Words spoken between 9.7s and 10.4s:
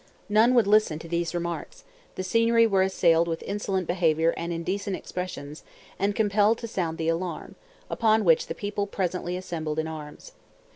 in arms.